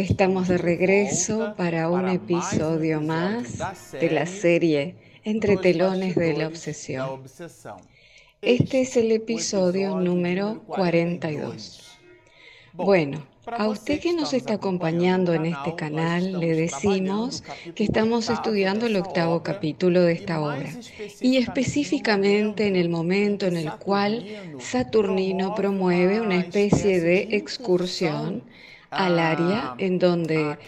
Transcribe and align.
Estamos 0.00 0.48
de 0.48 0.56
regreso 0.56 1.52
para 1.58 1.90
un 1.90 2.08
episodio 2.08 3.02
más 3.02 3.92
de 3.92 4.10
la 4.10 4.24
serie 4.24 4.94
Entre 5.24 5.58
telones 5.58 6.14
de 6.14 6.32
la 6.32 6.46
obsesión. 6.46 7.22
Este 8.40 8.80
es 8.80 8.96
el 8.96 9.12
episodio 9.12 10.00
número 10.00 10.62
42. 10.68 11.98
Bueno, 12.72 13.26
a 13.46 13.68
usted 13.68 14.00
que 14.00 14.14
nos 14.14 14.32
está 14.32 14.54
acompañando 14.54 15.34
en 15.34 15.44
este 15.44 15.74
canal, 15.74 16.40
le 16.40 16.54
decimos 16.54 17.44
que 17.74 17.84
estamos 17.84 18.30
estudiando 18.30 18.86
el 18.86 18.96
octavo 18.96 19.42
capítulo 19.42 20.00
de 20.00 20.14
esta 20.14 20.40
obra 20.40 20.70
y 21.20 21.36
específicamente 21.36 22.66
en 22.66 22.76
el 22.76 22.88
momento 22.88 23.44
en 23.44 23.58
el 23.58 23.70
cual 23.72 24.24
Saturnino 24.60 25.54
promueve 25.54 26.22
una 26.22 26.38
especie 26.38 27.00
de 27.00 27.36
excursión 27.36 28.44
al 28.90 29.18
área 29.18 29.74
en 29.78 29.98
donde 29.98 30.58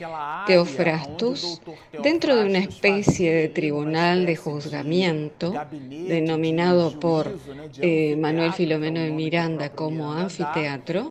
Teofrastus, 0.46 1.60
dentro 2.02 2.36
de 2.36 2.46
una 2.46 2.58
especie 2.58 3.32
de 3.32 3.48
tribunal 3.48 4.26
de 4.26 4.36
juzgamiento, 4.36 5.52
denominado 5.80 6.98
por 7.00 7.36
eh, 7.80 8.16
Manuel 8.16 8.52
Filomeno 8.52 9.00
de 9.00 9.10
Miranda 9.10 9.70
como 9.70 10.12
anfiteatro, 10.12 11.10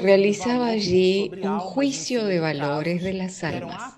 realizaba 0.00 0.68
allí 0.68 1.30
un 1.42 1.58
juicio 1.58 2.24
de 2.24 2.40
valores 2.40 3.02
de 3.02 3.12
las 3.12 3.44
almas 3.44 3.94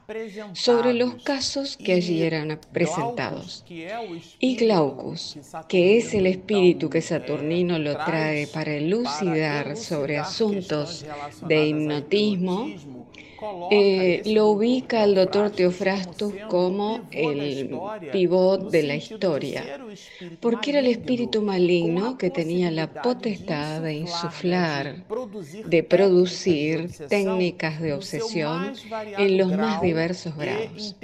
sobre 0.55 0.95
los 0.95 1.23
casos 1.23 1.77
que 1.77 1.93
allí 1.93 2.23
eran 2.23 2.59
presentados. 2.73 3.65
Y 4.39 4.57
Glaucus, 4.57 5.39
que 5.69 5.99
es 5.99 6.15
el 6.15 6.27
espíritu 6.27 6.91
que 6.91 7.01
Saturnino 7.01 7.79
lo 7.79 7.97
trae 7.97 8.47
para 8.47 8.75
elucidar 8.75 9.77
sobre 9.77 10.19
asuntos 10.19 11.07
de 11.47 11.69
fanatismo 11.93 13.09
eh, 13.71 14.23
lo 14.27 14.49
ubica 14.49 15.05
el 15.05 15.15
doctor 15.15 15.51
Teofrastus 15.51 16.35
como 16.49 17.03
el 17.11 17.71
pivot 18.13 18.71
de 18.71 18.83
la 18.83 18.95
historia, 18.95 19.81
porque 20.41 20.71
era 20.71 20.81
el 20.81 20.87
espíritu 20.87 21.43
maligno 21.43 22.19
que 22.19 22.31
tenía 22.31 22.71
la 22.71 22.93
potestad 22.93 23.83
de 23.83 23.95
insuflar, 23.95 25.05
de 25.67 25.83
producir 25.83 26.91
técnicas 27.09 27.81
de 27.81 27.93
obsesión 27.93 28.75
en 29.19 29.39
los 29.39 29.57
más 29.57 29.81
diversos 29.81 30.37
grados. 30.37 30.97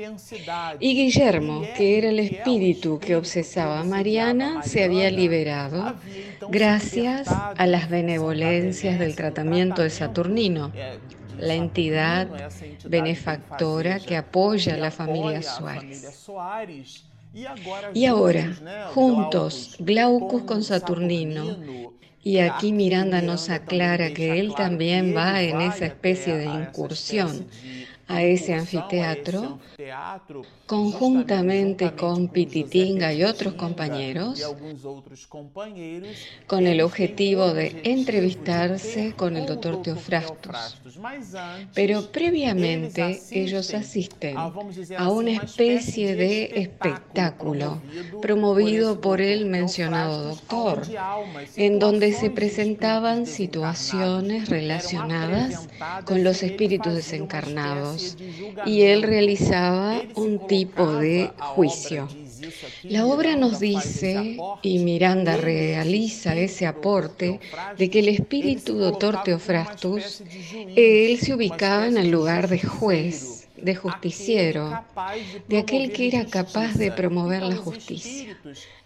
Y 0.78 0.94
Guillermo, 0.94 1.62
que 1.76 1.98
era 1.98 2.08
el 2.10 2.20
espíritu 2.20 2.98
que 2.98 3.16
obsesaba 3.16 3.80
a 3.80 3.84
Mariana, 3.84 4.62
se 4.62 4.84
había 4.84 5.10
liberado 5.10 5.94
gracias 6.48 7.28
a 7.28 7.66
las 7.66 7.88
benevolencias 7.90 8.98
del 8.98 9.16
tratamiento 9.16 9.82
de 9.82 9.90
Saturnino, 9.90 10.72
la 11.38 11.54
entidad 11.54 12.28
benefactora 12.84 14.00
que 14.00 14.16
apoya 14.16 14.74
a 14.74 14.78
la 14.78 14.90
familia 14.90 15.42
Suárez. 15.42 16.24
Y 17.94 18.06
ahora, 18.06 18.56
juntos, 18.94 19.76
Glaucus 19.78 20.42
con 20.44 20.62
Saturnino, 20.62 21.56
y 22.22 22.38
aquí 22.38 22.72
Miranda 22.72 23.22
nos 23.22 23.48
aclara 23.48 24.12
que 24.12 24.38
él 24.38 24.54
también 24.54 25.14
va 25.16 25.40
en 25.42 25.60
esa 25.60 25.86
especie 25.86 26.36
de 26.36 26.46
incursión 26.46 27.46
a 28.08 28.22
ese 28.22 28.54
anfiteatro, 28.54 29.58
conjuntamente 30.66 31.92
con 31.92 32.28
Pititinga 32.28 33.12
y 33.12 33.22
otros 33.22 33.52
compañeros, 33.52 34.42
con 36.46 36.66
el 36.66 36.80
objetivo 36.80 37.52
de 37.52 37.82
entrevistarse 37.84 39.12
con 39.14 39.36
el 39.36 39.44
doctor 39.44 39.82
Teofrastus. 39.82 40.80
Pero 41.74 42.10
previamente 42.10 43.20
ellos 43.30 43.74
asisten 43.74 44.36
a 44.38 45.10
una 45.10 45.32
especie 45.32 46.16
de 46.16 46.44
espectáculo 46.62 47.82
promovido 48.22 49.02
por 49.02 49.20
el 49.20 49.44
mencionado 49.44 50.24
doctor, 50.30 50.82
en 51.56 51.78
donde 51.78 52.14
se 52.14 52.30
presentaban 52.30 53.26
situaciones 53.26 54.48
relacionadas 54.48 55.68
con 56.06 56.24
los 56.24 56.42
espíritus 56.42 56.94
desencarnados 56.94 57.97
y 58.64 58.82
él 58.82 59.02
realizaba 59.02 60.02
un 60.14 60.46
tipo 60.46 60.92
de 60.92 61.32
juicio. 61.38 62.08
La 62.84 63.06
obra 63.06 63.36
nos 63.36 63.60
dice, 63.60 64.36
y 64.62 64.78
Miranda 64.78 65.36
realiza 65.36 66.34
ese 66.36 66.66
aporte, 66.66 67.40
de 67.76 67.90
que 67.90 67.98
el 68.00 68.08
espíritu 68.08 68.78
doctor 68.78 69.22
Teofrastus, 69.22 70.22
él 70.74 71.18
se 71.18 71.34
ubicaba 71.34 71.86
en 71.86 71.96
el 71.96 72.10
lugar 72.10 72.48
de 72.48 72.60
juez 72.60 73.37
de 73.62 73.74
justiciero, 73.74 74.84
de 75.48 75.58
aquel 75.58 75.92
que 75.92 76.08
era 76.08 76.24
capaz 76.26 76.74
de 76.74 76.92
promover 76.92 77.42
la 77.42 77.56
justicia. 77.56 78.36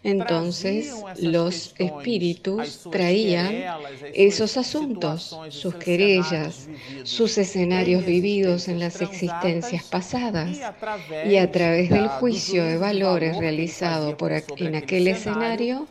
Entonces 0.02 0.94
los 1.20 1.74
espíritus 1.78 2.88
traían 2.90 3.54
esos 4.14 4.56
asuntos, 4.56 5.38
sus 5.50 5.74
querellas, 5.76 6.68
sus 7.04 7.38
escenarios 7.38 8.04
vividos 8.04 8.68
en 8.68 8.80
las 8.80 9.00
existencias 9.00 9.84
pasadas, 9.84 10.58
y 11.24 11.36
a 11.36 11.50
través 11.50 11.90
del 11.90 12.08
juicio 12.08 12.64
de 12.64 12.78
valores 12.78 13.36
realizado 13.36 14.16
por 14.16 14.32
en 14.32 14.74
aquel 14.74 15.08
escenario, 15.08 15.86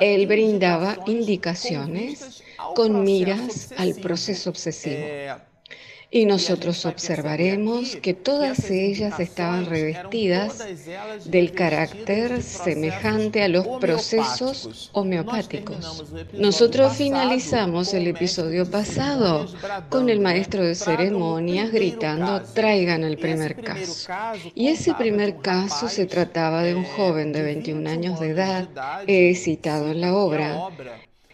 él 0.00 0.26
brindaba 0.26 0.98
indicaciones 1.06 2.42
con 2.74 3.02
miras 3.02 3.72
al 3.76 3.94
proceso 3.94 4.50
obsesivo. 4.50 5.06
Y 6.14 6.26
nosotros 6.26 6.84
observaremos 6.84 7.96
que 7.96 8.12
todas 8.12 8.70
ellas 8.70 9.18
estaban 9.18 9.64
revestidas 9.64 10.62
del 11.24 11.52
carácter 11.52 12.42
semejante 12.42 13.42
a 13.42 13.48
los 13.48 13.66
procesos 13.80 14.90
homeopáticos. 14.92 16.04
Nosotros 16.34 16.94
finalizamos 16.98 17.94
el 17.94 18.08
episodio 18.08 18.70
pasado 18.70 19.46
con 19.88 20.10
el 20.10 20.20
maestro 20.20 20.62
de 20.62 20.74
ceremonias 20.74 21.72
gritando 21.72 22.42
traigan 22.42 23.04
el 23.04 23.16
primer 23.16 23.62
caso. 23.62 24.12
Y 24.54 24.68
ese 24.68 24.92
primer 24.92 25.38
caso 25.38 25.88
se 25.88 26.04
trataba 26.04 26.62
de 26.62 26.74
un 26.74 26.84
joven 26.84 27.32
de 27.32 27.42
21 27.42 27.88
años 27.88 28.20
de 28.20 28.28
edad, 28.28 28.68
he 29.06 29.34
citado 29.34 29.90
en 29.90 30.02
la 30.02 30.14
obra, 30.14 30.68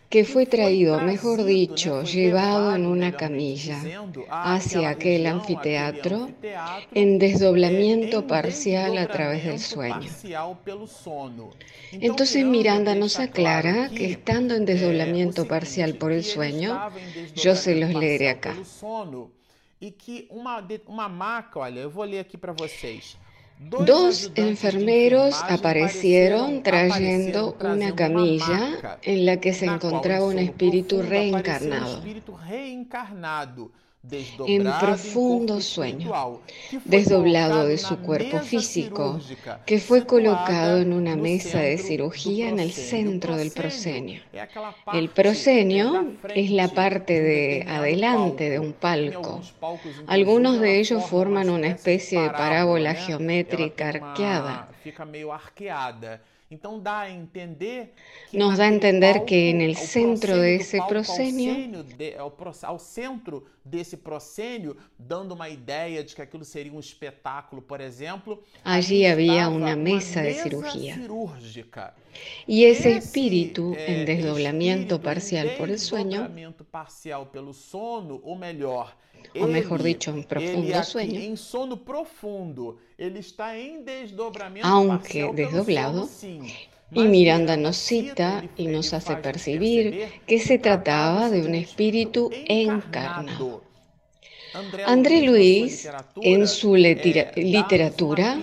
que 0.08 0.24
fue 0.24 0.46
traído, 0.46 1.00
mejor 1.00 1.44
dicho, 1.44 2.02
llevado 2.02 2.74
en 2.74 2.86
una 2.86 3.12
camilla 3.12 3.78
hacia 4.30 4.90
aquel 4.90 5.26
anfiteatro 5.26 6.30
en 6.94 7.18
desdoblamiento 7.18 8.26
parcial 8.26 8.96
a 8.96 9.06
través 9.06 9.44
del 9.44 9.58
sueño. 9.58 10.08
Entonces 11.92 12.44
Miranda 12.44 12.94
nos 12.94 13.18
aclara 13.18 13.90
que 13.90 14.06
estando 14.06 14.54
en 14.54 14.64
desdoblamiento 14.64 15.46
parcial 15.46 15.94
por 15.96 16.12
el 16.12 16.24
sueño, 16.24 16.90
yo 17.34 17.54
se 17.54 17.74
los 17.74 17.92
leeré 17.94 18.30
acá. 18.30 18.54
E 19.80 19.92
que 19.92 20.26
uma, 20.28 21.08
maca, 21.08 21.60
olha, 21.60 21.78
eu 21.78 21.90
vou 21.90 22.04
ler 22.04 22.18
aqui 22.18 22.36
para 22.36 22.52
vocês. 22.52 23.16
Dos 23.58 24.30
enfermeros 24.36 25.34
aparecieron 25.48 26.62
trayendo 26.62 27.56
una 27.60 27.92
camilla 27.94 28.98
en 29.02 29.26
la 29.26 29.40
que 29.40 29.52
se 29.52 29.66
encontraba 29.66 30.26
un 30.26 30.38
espíritu 30.38 31.02
reencarnado 31.02 32.00
en 34.46 34.62
profundo 34.80 35.60
sueño, 35.60 36.40
desdoblado 36.84 37.66
de 37.66 37.78
su 37.78 37.98
cuerpo 37.98 38.38
físico, 38.38 39.20
que 39.66 39.78
fue 39.78 40.06
colocado 40.06 40.78
en 40.78 40.92
una 40.92 41.16
mesa 41.16 41.60
de 41.60 41.78
cirugía 41.78 42.48
en 42.48 42.60
el 42.60 42.72
centro 42.72 43.36
del 43.36 43.50
proscenio. 43.50 44.22
El 44.92 45.10
proscenio 45.10 46.12
es 46.34 46.50
la 46.50 46.68
parte 46.68 47.20
de 47.20 47.64
adelante 47.68 48.48
de 48.48 48.58
un 48.58 48.72
palco. 48.72 49.42
Algunos 50.06 50.60
de 50.60 50.78
ellos 50.78 51.04
forman 51.04 51.50
una 51.50 51.68
especie 51.68 52.22
de 52.22 52.30
parábola 52.30 52.94
geométrica 52.94 53.88
arqueada 53.88 54.68
nos 56.50 56.82
da 56.82 57.00
a 57.00 58.68
entender 58.68 59.24
que 59.26 59.50
en 59.50 59.60
el 59.60 59.76
centro 59.76 60.38
de 60.38 60.56
ese 60.56 60.80
proscenio, 60.88 61.84
ao 62.62 62.78
centro 62.78 63.44
desse 63.62 63.98
proscenio, 63.98 64.74
dando 64.98 65.34
uma 65.34 65.50
ideia 65.50 66.02
de 66.02 66.14
que 66.14 66.22
aquilo 66.22 66.44
seria 66.44 66.72
um 66.72 66.80
espetáculo, 66.80 67.60
por 67.60 67.82
exemplo, 67.82 68.42
allí 68.64 69.04
había 69.04 69.50
una 69.50 69.76
mesa 69.76 70.22
de 70.22 70.34
cirugía. 70.34 70.98
Y 72.46 72.64
ese 72.64 72.96
espíritu 72.96 73.74
en 73.76 74.06
desdoblamiento 74.06 75.00
parcial 75.00 75.50
por 75.58 75.68
el 75.68 75.78
sueño, 75.78 76.30
o 79.40 79.46
mejor 79.46 79.82
dicho, 79.82 80.10
en 80.10 80.24
profundo 80.24 80.82
sueño, 80.82 81.20
aunque 84.62 85.30
desdoblado, 85.34 86.08
y 86.92 87.02
Miranda 87.04 87.56
nos 87.56 87.76
cita 87.76 88.44
y 88.56 88.66
nos 88.66 88.94
hace 88.94 89.16
percibir 89.16 90.08
que 90.26 90.40
se 90.40 90.58
trataba 90.58 91.28
de 91.30 91.42
un 91.42 91.54
espíritu 91.54 92.30
encarnado. 92.48 93.62
André 94.86 95.22
Luis, 95.22 95.88
en 96.22 96.48
su 96.48 96.74
literatura, 96.74 98.40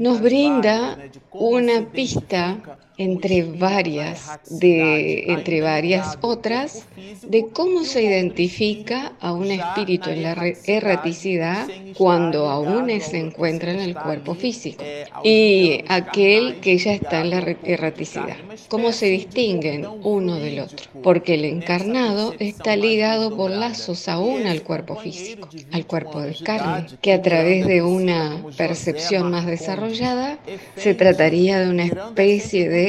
nos 0.00 0.20
brinda 0.20 0.98
una 1.32 1.88
pista 1.90 2.78
entre 2.96 3.42
varias, 3.42 4.38
de, 4.48 5.32
entre 5.32 5.60
varias 5.60 6.16
otras, 6.20 6.86
de 7.26 7.48
cómo 7.48 7.84
se 7.84 8.02
identifica 8.02 9.12
a 9.20 9.32
un 9.32 9.50
espíritu 9.50 10.10
en 10.10 10.22
la 10.22 10.36
erraticidad 10.66 11.66
cuando 11.96 12.48
aún 12.48 12.88
se 13.00 13.18
encuentra 13.18 13.72
en 13.72 13.80
el 13.80 13.94
cuerpo 13.94 14.34
físico 14.34 14.84
y 15.24 15.82
aquel 15.88 16.60
que 16.60 16.78
ya 16.78 16.92
está 16.92 17.20
en 17.20 17.30
la 17.30 17.56
erraticidad. 17.64 18.36
¿Cómo 18.68 18.92
se 18.92 19.06
distinguen 19.06 19.86
uno 20.02 20.36
del 20.36 20.60
otro? 20.60 20.86
Porque 21.02 21.34
el 21.34 21.44
encarnado 21.44 22.34
está 22.38 22.76
ligado 22.76 23.36
por 23.36 23.50
lazos 23.50 24.08
aún 24.08 24.46
al 24.46 24.62
cuerpo 24.62 24.96
físico, 24.96 25.48
al 25.72 25.86
cuerpo 25.86 26.20
de 26.20 26.34
carne, 26.36 26.86
que 27.00 27.12
a 27.12 27.22
través 27.22 27.66
de 27.66 27.82
una 27.82 28.44
percepción 28.56 29.30
más 29.30 29.46
desarrollada 29.46 30.38
se 30.76 30.94
trataría 30.94 31.60
de 31.60 31.70
una 31.70 31.84
especie 31.84 32.68
de 32.68 32.83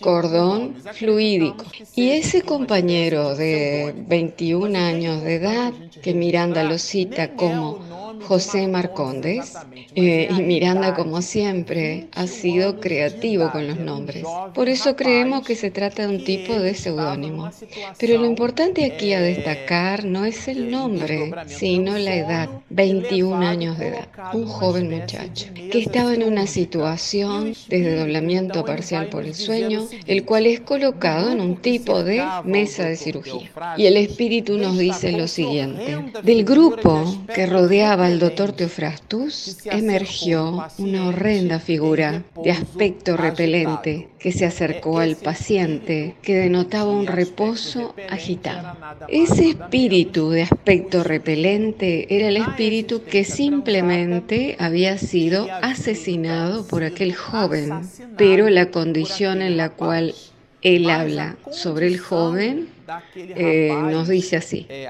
cordón 0.00 0.76
fluídico. 0.94 1.64
Y 1.94 2.10
ese 2.10 2.42
compañero 2.42 3.34
de 3.34 3.94
21 4.06 4.78
años 4.78 5.22
de 5.22 5.34
edad, 5.34 5.72
que 6.02 6.14
Miranda 6.14 6.62
lo 6.62 6.78
cita 6.78 7.34
como 7.34 8.05
José 8.22 8.66
Marcondes, 8.68 9.54
eh, 9.94 10.28
y 10.30 10.42
Miranda, 10.42 10.94
como 10.94 11.22
siempre, 11.22 12.08
ha 12.12 12.26
sido 12.26 12.80
creativo 12.80 13.50
con 13.50 13.66
los 13.66 13.78
nombres. 13.78 14.24
Por 14.54 14.68
eso 14.68 14.96
creemos 14.96 15.46
que 15.46 15.54
se 15.54 15.70
trata 15.70 16.06
de 16.06 16.16
un 16.16 16.24
tipo 16.24 16.54
de 16.54 16.74
seudónimo. 16.74 17.50
Pero 17.98 18.20
lo 18.20 18.26
importante 18.26 18.84
aquí 18.84 19.12
a 19.12 19.20
destacar 19.20 20.04
no 20.04 20.24
es 20.24 20.48
el 20.48 20.70
nombre, 20.70 21.32
sino 21.46 21.96
la 21.98 22.14
edad, 22.14 22.48
21 22.70 23.46
años 23.46 23.78
de 23.78 23.88
edad, 23.88 24.08
un 24.32 24.46
joven 24.46 24.90
muchacho, 24.90 25.46
que 25.54 25.78
estaba 25.78 26.14
en 26.14 26.22
una 26.22 26.46
situación 26.46 27.54
de 27.68 27.80
desdoblamiento 27.80 28.64
parcial 28.64 29.08
por 29.08 29.24
el 29.24 29.34
sueño, 29.34 29.86
el 30.06 30.24
cual 30.24 30.46
es 30.46 30.60
colocado 30.60 31.30
en 31.30 31.40
un 31.40 31.56
tipo 31.56 32.02
de 32.02 32.24
mesa 32.44 32.84
de 32.84 32.96
cirugía. 32.96 33.50
Y 33.76 33.86
el 33.86 33.96
espíritu 33.96 34.58
nos 34.58 34.78
dice 34.78 35.12
lo 35.12 35.28
siguiente, 35.28 35.98
del 36.22 36.44
grupo 36.44 37.04
que 37.34 37.46
rodeaba 37.46 38.05
al 38.06 38.18
doctor 38.18 38.52
Teofrastus, 38.52 39.58
emergió 39.64 40.64
una 40.78 41.08
horrenda 41.08 41.58
figura 41.58 42.22
de 42.42 42.52
aspecto 42.52 43.16
repelente 43.16 44.08
que 44.18 44.32
se 44.32 44.46
acercó 44.46 45.00
al 45.00 45.16
paciente, 45.16 46.14
que 46.22 46.36
denotaba 46.36 46.90
un 46.90 47.06
reposo 47.06 47.94
agitado. 48.08 48.76
Ese 49.08 49.50
espíritu 49.50 50.30
de 50.30 50.42
aspecto 50.42 51.02
repelente 51.02 52.06
era 52.14 52.28
el 52.28 52.36
espíritu 52.36 53.02
que 53.02 53.24
simplemente 53.24 54.56
había 54.58 54.98
sido 54.98 55.48
asesinado 55.62 56.66
por 56.66 56.84
aquel 56.84 57.14
joven, 57.14 57.72
pero 58.16 58.48
la 58.48 58.70
condición 58.70 59.42
en 59.42 59.56
la 59.56 59.70
cual 59.70 60.14
él 60.62 60.90
habla 60.90 61.36
sobre 61.50 61.88
el 61.88 61.98
joven 61.98 62.75
eh, 63.14 63.70
nos 63.72 64.08
dice 64.08 64.36
así. 64.36 64.66
Eh, 64.68 64.88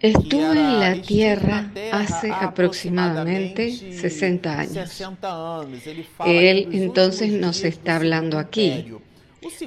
Estuve 0.00 0.60
en 0.60 0.80
la 0.80 1.02
Tierra 1.02 1.70
hace 1.92 2.30
aproximadamente 2.30 3.70
60 3.72 4.58
años. 4.58 5.02
Él 6.26 6.68
entonces 6.72 7.32
nos 7.32 7.64
está 7.64 7.96
hablando 7.96 8.38
aquí 8.38 8.86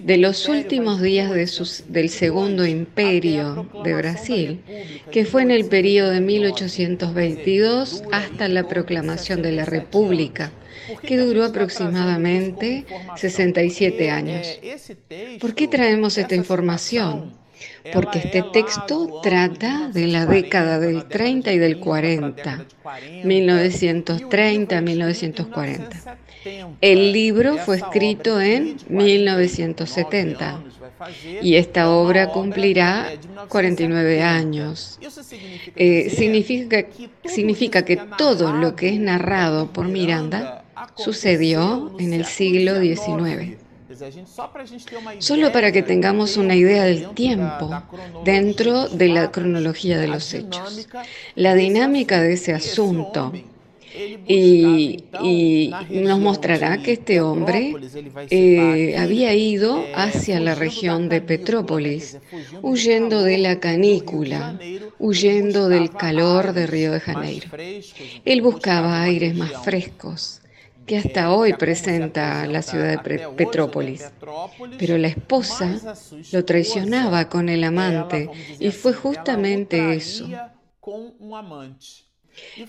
de 0.02 0.18
los 0.18 0.48
últimos 0.50 1.02
días 1.02 1.30
de 1.32 1.48
del 1.90 2.10
Segundo 2.10 2.66
Imperio 2.66 3.70
de 3.84 3.94
Brasil, 3.94 4.62
que 5.12 5.26
fue 5.26 5.44
en 5.44 5.52
el 5.52 5.66
periodo 5.66 6.10
de 6.12 6.22
1822 6.22 8.04
hasta 8.12 8.48
la 8.48 8.68
proclamación 8.68 9.42
de 9.42 9.52
la 9.52 9.66
República 9.66 10.52
que 11.02 11.18
duró 11.18 11.46
aproximadamente 11.46 12.86
67 13.16 14.10
años. 14.10 14.60
¿Por 15.40 15.56
qué 15.56 15.68
traemos 15.68 16.18
esta 16.18 16.36
información? 16.36 17.34
Porque 17.94 18.20
este 18.20 18.44
texto 18.54 19.22
trata 19.24 19.90
de 19.90 20.08
la 20.08 20.26
década 20.26 20.80
del 20.80 21.06
30 21.06 21.54
y 21.54 21.58
del 21.58 21.80
40, 21.80 22.66
1930-1940. 23.24 26.18
El 26.82 27.12
libro 27.12 27.58
fue 27.58 27.78
escrito 27.78 28.40
en 28.40 28.78
1970 28.88 30.64
y 31.42 31.56
esta 31.56 31.90
obra 31.90 32.30
cumplirá 32.30 33.12
49 33.48 34.22
años. 34.22 35.00
Eh, 35.76 36.10
significa, 36.10 36.86
significa 37.26 37.86
que 37.86 37.98
todo 38.18 38.54
lo 38.54 38.76
que 38.76 38.90
es 38.90 39.00
narrado 39.00 39.72
por 39.72 39.88
Miranda 39.88 40.64
sucedió 40.96 41.92
en 42.00 42.14
el 42.14 42.26
siglo 42.26 42.80
XIX. 42.80 43.58
Solo 45.20 45.52
para 45.52 45.72
que 45.72 45.82
tengamos 45.82 46.38
una 46.38 46.56
idea 46.56 46.84
del 46.84 47.10
tiempo 47.12 47.70
dentro 48.24 48.88
de 48.88 49.08
la 49.08 49.32
cronología 49.32 49.98
de 49.98 50.08
los 50.08 50.34
hechos. 50.34 50.88
La 51.36 51.56
dinámica 51.56 52.22
de 52.22 52.34
ese 52.34 52.54
asunto 52.54 53.34
y, 54.28 55.04
nos 55.90 56.20
mostrará 56.20 56.78
que 56.84 56.94
este 56.94 57.22
hombre 57.22 57.76
eh, 58.30 58.96
había 58.98 59.34
ido 59.34 59.84
hacia 59.96 60.40
la 60.40 60.54
región 60.54 61.10
de 61.10 61.22
Petrópolis, 61.22 62.18
huyendo 62.62 63.24
de 63.24 63.40
la 63.40 63.60
canícula, 63.60 64.60
huyendo 65.00 65.70
del 65.70 65.90
calor 65.92 66.54
de 66.54 66.68
Río 66.68 66.92
de 66.92 67.00
Janeiro. 67.00 67.50
Él 68.26 68.42
buscaba 68.42 69.02
aires 69.02 69.36
más 69.36 69.54
frescos 69.64 70.42
que 70.88 70.98
hasta 70.98 71.32
hoy 71.32 71.54
presenta 71.54 72.48
la 72.48 72.62
ciudad 72.62 73.04
de 73.04 73.20
Petrópolis. 73.36 74.10
Pero 74.80 74.98
la 74.98 75.10
esposa 75.10 75.78
lo 76.32 76.46
traicionaba 76.46 77.30
con 77.30 77.50
el 77.50 77.64
amante 77.64 78.30
y 78.60 78.72
fue 78.72 78.94
justamente 78.94 79.94
eso. 79.94 80.28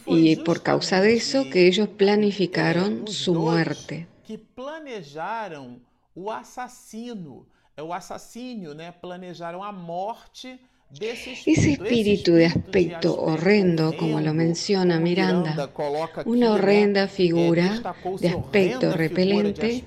Y 0.07 0.37
por 0.37 0.63
causa 0.63 1.01
de 1.01 1.15
eso 1.15 1.49
que 1.51 1.67
ellos 1.67 1.89
planificaron 1.89 3.07
su 3.07 3.35
muerte. 3.35 4.09
Que 4.27 4.39
planejaron 4.39 5.83
o 6.15 6.33
assassino, 6.33 7.47
o 7.79 7.95
assassínio, 7.95 8.75
né? 8.75 8.93
Planejaram 8.93 9.63
a 9.63 9.73
morte 9.73 10.59
ese 11.01 11.73
espíritu 11.73 12.33
de 12.33 12.47
aspecto 12.47 13.21
horrendo, 13.21 13.95
como 13.97 14.21
lo 14.21 14.33
menciona 14.33 14.99
Miranda, 14.99 15.71
una 16.25 16.53
horrenda 16.53 17.09
figura 17.09 17.95
de 18.19 18.29
aspecto 18.29 18.93
repelente, 18.95 19.85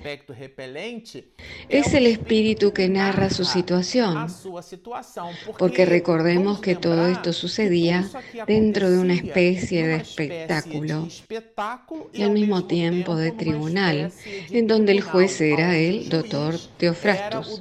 es 1.68 1.92
el 1.94 2.06
espíritu 2.06 2.72
que 2.72 2.88
narra 2.88 3.30
su 3.30 3.44
situación, 3.44 4.28
porque 5.58 5.86
recordemos 5.86 6.60
que 6.60 6.76
todo 6.76 7.08
esto 7.08 7.32
sucedía 7.32 8.08
dentro 8.46 8.88
de 8.88 8.98
una 8.98 9.14
especie 9.14 9.86
de 9.86 9.96
espectáculo 9.96 11.08
y 12.12 12.22
al 12.22 12.30
mismo 12.30 12.64
tiempo 12.66 13.16
de 13.16 13.32
tribunal, 13.32 14.12
en 14.50 14.66
donde 14.68 14.92
el 14.92 15.00
juez 15.00 15.40
era 15.40 15.76
el 15.76 16.08
doctor 16.08 16.54
Teofrastus. 16.76 17.60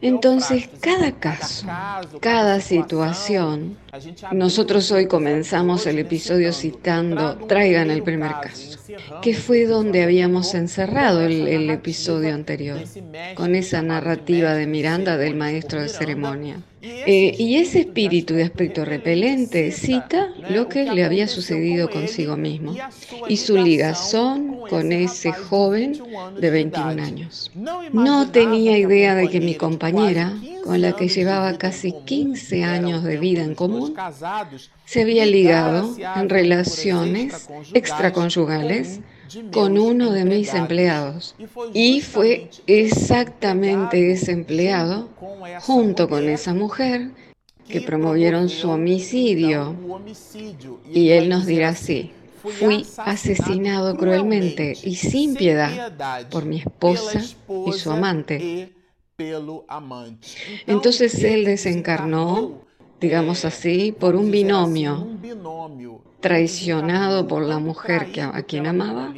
Entonces, 0.00 0.70
cada 0.80 1.12
caso, 1.12 1.66
cada 2.20 2.60
situación, 2.60 2.77
situación, 2.82 3.76
nosotros 4.32 4.90
hoy 4.92 5.06
comenzamos 5.06 5.86
el 5.86 5.98
episodio 5.98 6.52
citando 6.52 7.36
Traigan 7.48 7.90
el 7.90 8.02
primer 8.02 8.32
caso, 8.42 8.78
que 9.20 9.34
fue 9.34 9.66
donde 9.66 10.02
habíamos 10.02 10.54
encerrado 10.54 11.22
el, 11.22 11.70
episodio 11.70 12.34
anterior, 12.34 12.80
con 13.34 13.54
esa 13.54 13.82
narrativa 13.82 14.54
de 14.54 14.66
Miranda 14.66 15.16
del 15.16 15.34
maestro 15.34 15.82
de 15.82 15.88
ceremonia. 15.88 16.62
Eh, 16.80 17.34
y 17.36 17.56
ese 17.56 17.80
espíritu 17.80 18.34
de 18.34 18.44
aspecto 18.44 18.84
repelente 18.84 19.72
cita 19.72 20.32
lo 20.48 20.68
que 20.68 20.84
le 20.84 21.04
había 21.04 21.26
sucedido 21.26 21.90
consigo 21.90 22.36
mismo 22.36 22.76
y 23.28 23.36
su 23.36 23.56
ligazón 23.56 24.60
con 24.70 24.92
ese 24.92 25.32
joven 25.32 26.00
de 26.40 26.50
21 26.50 27.02
años. 27.02 27.50
No 27.92 28.30
tenía 28.30 28.78
idea 28.78 29.16
de 29.16 29.28
que 29.28 29.40
mi 29.40 29.56
compañera, 29.56 30.34
con 30.68 30.82
la 30.82 30.92
que 30.92 31.08
llevaba 31.08 31.56
casi 31.56 31.92
15 32.04 32.62
años 32.62 33.02
de 33.02 33.16
vida 33.16 33.42
en 33.42 33.54
común, 33.54 33.94
se 34.84 35.00
había 35.00 35.24
ligado 35.24 35.96
en 36.14 36.28
relaciones 36.28 37.48
extraconyugales 37.72 39.00
con 39.50 39.78
uno 39.78 40.12
de 40.12 40.26
mis 40.26 40.52
empleados. 40.52 41.34
Y 41.72 42.02
fue 42.02 42.50
exactamente 42.66 44.12
ese 44.12 44.32
empleado, 44.32 45.08
junto 45.62 46.06
con 46.06 46.28
esa 46.28 46.52
mujer, 46.52 47.12
que 47.66 47.80
promovieron 47.80 48.50
su 48.50 48.68
homicidio. 48.68 49.74
Y 50.92 51.08
él 51.12 51.30
nos 51.30 51.46
dirá 51.46 51.70
así, 51.70 52.12
fui 52.42 52.84
asesinado 52.98 53.96
cruelmente 53.96 54.76
y 54.82 54.96
sin 54.96 55.34
piedad 55.34 56.28
por 56.28 56.44
mi 56.44 56.58
esposa 56.58 57.22
y 57.66 57.72
su 57.72 57.90
amante. 57.90 58.74
Entonces 60.66 61.24
él 61.24 61.44
desencarnó 61.44 62.68
digamos 63.00 63.44
así, 63.44 63.92
por 63.92 64.16
un 64.16 64.30
binomio. 64.30 65.06
traicionado 66.20 67.28
por 67.28 67.44
la 67.44 67.60
mujer 67.60 68.10
que, 68.10 68.20
a 68.20 68.42
quien 68.42 68.66
amaba 68.66 69.14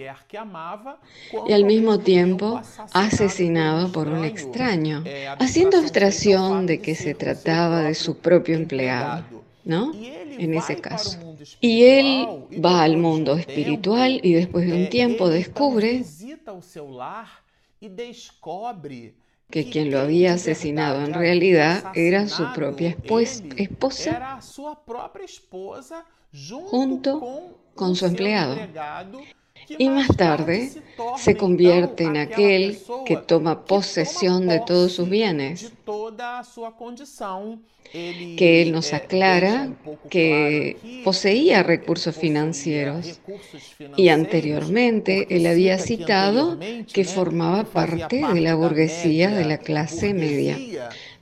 y 1.49 1.53
al 1.53 1.65
mismo 1.65 1.99
tiempo 2.01 2.61
asesinado 2.93 3.91
por 3.91 4.09
un 4.09 4.25
extraño, 4.25 5.03
haciendo 5.39 5.79
abstracción 5.79 6.67
de 6.67 6.81
que 6.81 6.95
se 6.95 7.15
trataba 7.15 7.85
de 7.85 7.95
su 7.95 8.19
propio 8.19 8.55
empleado, 8.55 9.25
¿no? 9.65 9.93
En 9.95 10.55
ese 10.55 10.77
caso. 10.77 11.19
Y 11.61 11.85
él 11.85 12.29
va 12.63 12.83
al 12.83 12.99
mundo 12.99 13.35
espiritual 13.35 14.21
y 14.23 14.35
después 14.35 14.67
de 14.67 14.75
un 14.75 14.91
tiempo 14.91 15.29
descubre 15.31 16.05
que 19.51 19.69
quien 19.69 19.91
lo 19.91 20.01
había 20.01 20.35
asesinado 20.35 21.05
en 21.05 21.15
realidad 21.15 21.93
era 21.95 22.29
su 22.29 22.53
propia 22.53 22.97
esposa 23.57 24.41
junto 26.67 27.57
con 27.75 27.97
su 27.97 28.07
empleado. 28.07 28.57
Y 29.69 29.89
más 29.89 30.09
tarde 30.17 30.71
se 31.17 31.37
convierte 31.37 32.05
en 32.05 32.17
aquel 32.17 32.79
que 33.05 33.17
toma 33.17 33.65
posesión 33.65 34.49
de 34.49 34.61
todos 34.61 34.93
sus 34.93 35.09
bienes 35.09 35.73
que 37.93 38.63
él 38.63 38.73
nos 38.73 38.93
aclara 38.93 39.71
que 40.09 40.77
poseía 41.05 41.63
recursos 41.63 42.17
financieros 42.17 43.21
y 43.97 44.09
anteriormente 44.09 45.27
él 45.31 45.47
había 45.47 45.79
citado 45.79 46.59
que 46.93 47.05
formaba 47.05 47.65
parte 47.65 48.25
de 48.33 48.41
la 48.41 48.55
burguesía 48.55 49.31
de 49.31 49.45
la 49.45 49.59
clase 49.59 50.15
media. 50.15 50.57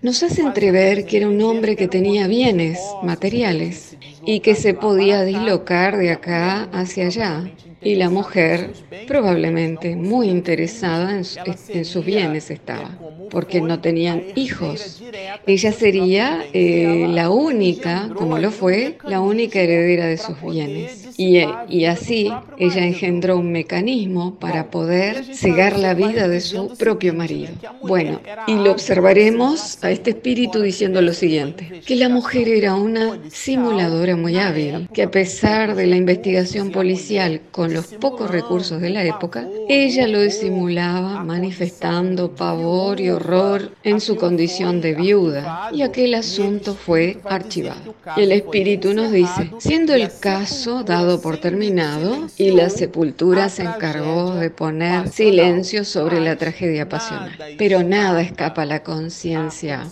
Nos 0.02 0.22
hace 0.22 0.42
entrever 0.42 1.06
que 1.06 1.16
era 1.16 1.28
un 1.28 1.40
hombre 1.42 1.74
que 1.74 1.88
tenía 1.88 2.28
bienes 2.28 2.78
materiales 3.02 3.96
y 4.24 4.40
que 4.40 4.54
se 4.54 4.74
podía 4.74 5.24
dislocar 5.24 5.96
de 5.96 6.10
acá 6.10 6.68
hacia 6.72 7.06
allá 7.06 7.50
y 7.80 7.94
la 7.94 8.10
mujer, 8.10 8.72
probablemente 9.06 9.94
muy 9.94 10.28
interesada 10.28 11.20
en, 11.68 11.84
sus 11.84 12.04
bienes 12.04 12.50
estaba, 12.50 12.90
porque 13.30 13.60
no 13.60 13.80
tenían 13.80 14.22
hijos. 14.34 15.02
Ella 15.46 15.72
sería 15.72 16.44
eh, 16.52 17.06
la 17.08 17.30
única, 17.30 18.10
como 18.14 18.38
lo 18.38 18.50
fue, 18.50 18.98
la 19.04 19.20
única 19.20 19.60
heredera 19.60 20.06
de 20.06 20.18
sus 20.18 20.40
bienes. 20.42 21.07
Y, 21.20 21.40
y 21.68 21.84
así 21.86 22.30
ella 22.58 22.84
engendró 22.84 23.38
un 23.38 23.50
mecanismo 23.50 24.36
para 24.36 24.70
poder 24.70 25.24
cegar 25.34 25.76
la 25.76 25.92
vida 25.92 26.28
de 26.28 26.40
su 26.40 26.68
propio 26.76 27.12
marido. 27.12 27.50
Bueno, 27.82 28.20
y 28.46 28.54
lo 28.54 28.70
observaremos 28.70 29.82
a 29.82 29.90
este 29.90 30.10
espíritu 30.10 30.62
diciendo 30.62 31.02
lo 31.02 31.12
siguiente, 31.12 31.82
que 31.84 31.96
la 31.96 32.08
mujer 32.08 32.48
era 32.48 32.76
una 32.76 33.18
simuladora 33.30 34.14
muy 34.14 34.38
hábil, 34.38 34.88
que 34.94 35.02
a 35.02 35.10
pesar 35.10 35.74
de 35.74 35.88
la 35.88 35.96
investigación 35.96 36.70
policial 36.70 37.40
con 37.50 37.74
los 37.74 37.86
pocos 37.94 38.30
recursos 38.30 38.80
de 38.80 38.90
la 38.90 39.04
época, 39.04 39.44
ella 39.68 40.06
lo 40.06 40.20
disimulaba 40.20 41.24
manifestando 41.24 42.36
pavor 42.36 43.00
y 43.00 43.10
horror 43.10 43.72
en 43.82 44.00
su 44.00 44.14
condición 44.14 44.80
de 44.80 44.94
viuda 44.94 45.70
y 45.72 45.82
aquel 45.82 46.14
asunto 46.14 46.76
fue 46.76 47.18
archivado. 47.24 47.96
Y 48.16 48.22
el 48.22 48.30
espíritu 48.30 48.94
nos 48.94 49.10
dice, 49.10 49.50
siendo 49.58 49.94
el 49.94 50.08
caso 50.20 50.84
dado 50.84 51.07
por 51.16 51.38
terminado 51.38 52.28
y 52.36 52.50
la 52.50 52.68
sepultura 52.68 53.48
se 53.48 53.62
encargó 53.62 54.34
de 54.34 54.50
poner 54.50 55.08
silencio 55.08 55.84
sobre 55.84 56.20
la 56.20 56.36
tragedia 56.36 56.88
pasional, 56.88 57.32
pero 57.56 57.82
nada 57.82 58.20
escapa 58.20 58.62
a 58.62 58.66
la 58.66 58.82
conciencia 58.82 59.86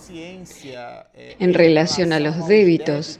en 1.39 1.53
relación 1.53 2.13
a 2.13 2.19
los 2.19 2.47
débitos 2.47 3.19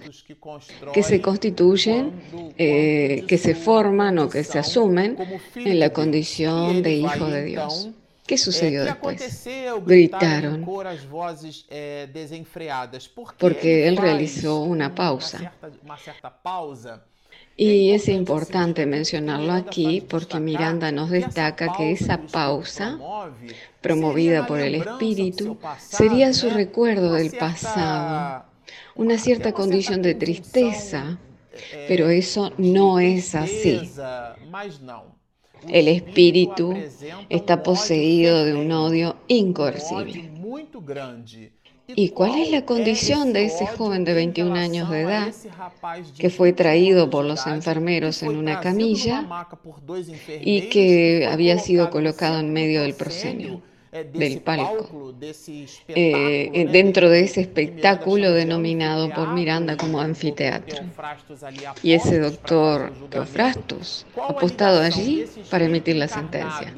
que 0.94 1.04
se 1.04 1.22
constituyen, 1.22 2.12
eh, 2.58 3.26
que 3.28 3.38
se 3.38 3.56
forman 3.56 4.20
o 4.20 4.30
que 4.30 4.44
se 4.44 4.60
asumen 4.60 5.18
en 5.56 5.80
la 5.80 5.92
condición 5.92 6.84
de 6.84 6.94
hijo 6.94 7.26
de 7.26 7.44
Dios. 7.44 7.90
¿Qué 8.28 8.38
sucedió 8.38 8.84
después? 8.84 9.48
Gritaron 9.86 10.66
porque 13.40 13.88
él 13.88 13.96
realizó 13.96 14.60
una 14.60 14.94
pausa. 14.94 15.54
Y 17.60 17.90
es 17.90 18.08
importante 18.08 18.86
mencionarlo 18.86 19.52
aquí 19.52 20.00
porque 20.08 20.40
Miranda 20.40 20.92
nos 20.92 21.10
destaca 21.10 21.74
que 21.76 21.92
esa 21.92 22.20
pausa, 22.22 23.00
promovida 23.82 24.46
por 24.46 24.60
el 24.60 24.76
Espíritu, 24.76 25.58
sería 25.80 26.34
su 26.34 26.52
recuerdo 26.52 27.14
del 27.14 27.32
pasado, 27.32 28.46
una 28.96 29.18
cierta 29.18 29.54
condición 29.54 30.04
de 30.04 30.14
tristeza, 30.14 31.18
pero 31.88 32.10
eso 32.10 32.54
no 32.60 33.00
es 33.00 33.34
así. 33.34 33.92
El 35.68 35.88
espíritu 35.88 36.76
está 37.30 37.64
poseído 37.64 38.46
de 38.46 38.54
un 38.54 38.72
odio 38.72 39.18
incoercible. 39.28 40.30
¿Y 41.88 42.10
cuál 42.10 42.38
es 42.38 42.52
la 42.52 42.66
condición 42.66 43.34
de 43.34 43.46
ese 43.46 43.66
joven 43.66 44.04
de 44.04 44.14
21 44.14 44.56
años 44.56 44.90
de 44.90 45.02
edad 45.02 45.34
que 46.18 46.30
fue 46.30 46.52
traído 46.54 47.10
por 47.10 47.26
los 47.26 47.48
enfermeros 47.48 48.24
en 48.24 48.36
una 48.36 48.60
camilla 48.60 49.26
y 50.42 50.70
que 50.70 51.28
había 51.32 51.58
sido 51.60 51.90
colocado 51.90 52.40
en 52.40 52.52
medio 52.54 52.82
del 52.82 52.94
proscenio? 52.94 53.62
del 54.14 54.42
palco, 54.42 55.16
eh, 55.88 56.68
dentro 56.72 57.10
de 57.10 57.22
ese 57.22 57.42
espectáculo 57.42 58.32
denominado 58.32 59.10
por 59.10 59.34
Miranda 59.34 59.76
como 59.78 60.00
anfiteatro. 60.00 60.84
Y 61.82 61.94
ese 61.94 62.20
doctor 62.20 62.94
Teofrastus, 63.10 64.06
apostado 64.28 64.82
allí 64.82 65.26
para 65.50 65.66
emitir 65.66 65.96
la 65.96 66.08
sentencia. 66.08 66.74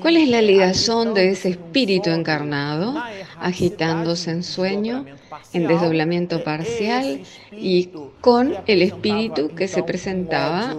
¿Cuál 0.00 0.16
es 0.18 0.28
la 0.28 0.42
ligazón 0.42 1.14
de 1.14 1.30
ese 1.30 1.50
espíritu 1.50 2.10
encarnado, 2.10 2.94
agitándose 3.42 4.30
en 4.30 4.42
sueño, 4.42 5.04
en 5.52 5.66
desdoblamiento 5.66 6.44
parcial, 6.44 7.20
y 7.52 7.90
con 8.20 8.54
el 8.66 8.82
espíritu 8.82 9.50
que 9.54 9.68
se 9.68 9.82
presentaba 9.82 10.74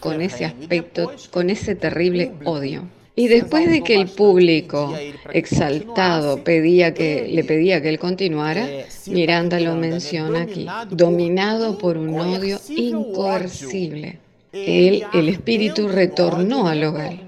con 0.00 0.20
ese 0.20 0.44
aspecto, 0.44 1.12
con 1.30 1.50
ese 1.50 1.74
terrible 1.74 2.32
odio? 2.44 2.82
Y 3.14 3.28
después 3.28 3.70
de 3.70 3.82
que 3.82 3.94
el 3.94 4.08
público 4.08 4.94
exaltado 5.32 6.42
pedía 6.42 6.94
que, 6.94 7.28
le 7.28 7.44
pedía 7.44 7.82
que 7.82 7.90
él 7.90 7.98
continuara, 7.98 8.66
Miranda 9.06 9.60
lo 9.60 9.74
menciona 9.76 10.42
aquí, 10.42 10.66
dominado 10.90 11.76
por 11.76 11.98
un 11.98 12.18
odio 12.18 12.58
incoercible. 12.70 14.18
Él, 14.52 15.04
el 15.12 15.28
espíritu, 15.28 15.88
retornó 15.88 16.68
al 16.68 16.84
hogar 16.84 17.18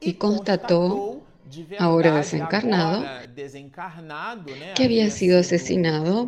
y 0.00 0.14
constató, 0.14 1.20
ahora 1.78 2.16
desencarnado, 2.16 3.04
que 4.74 4.84
había 4.84 5.10
sido 5.10 5.40
asesinado. 5.40 6.26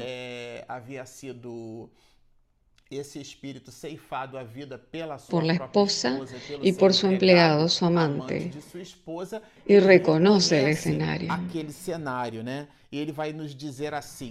por 5.30 5.44
la 5.44 5.54
esposa 5.54 6.20
y 6.62 6.72
por 6.72 6.92
su 6.92 7.06
empleado, 7.06 7.68
su 7.68 7.86
amante, 7.86 8.50
y 9.66 9.78
reconoce 9.78 10.62
el 10.62 10.68
escenario. 10.70 11.32
Y 12.90 13.00
él 13.00 13.18
va 13.18 13.24
a 13.24 13.32
nos 13.32 13.58
decir 13.58 13.94
así, 13.94 14.30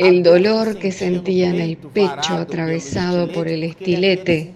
el 0.00 0.22
dolor 0.22 0.78
que 0.78 0.92
sentía 0.92 1.50
en 1.50 1.60
el 1.60 1.76
pecho 1.76 2.34
atravesado 2.34 3.30
por 3.30 3.48
el 3.48 3.64
estilete, 3.64 4.54